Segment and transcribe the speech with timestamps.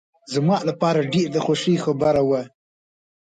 [0.33, 2.41] زما لپاره ډېر د خوښۍ خبره وه.